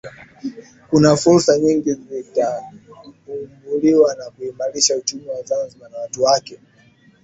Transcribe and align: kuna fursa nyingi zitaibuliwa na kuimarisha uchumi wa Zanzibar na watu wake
kuna 0.89 1.17
fursa 1.17 1.57
nyingi 1.59 1.93
zitaibuliwa 1.93 4.15
na 4.15 4.29
kuimarisha 4.29 4.97
uchumi 4.97 5.27
wa 5.27 5.41
Zanzibar 5.43 5.89
na 5.91 5.97
watu 5.97 6.23
wake 6.23 6.59